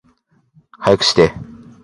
[0.79, 1.31] 早くして